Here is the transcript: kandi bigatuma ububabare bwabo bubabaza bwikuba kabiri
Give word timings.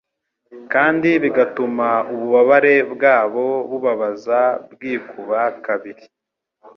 kandi 0.73 1.09
bigatuma 1.23 1.87
ububabare 2.13 2.75
bwabo 2.93 3.45
bubabaza 3.69 4.39
bwikuba 4.71 5.39
kabiri 5.65 6.03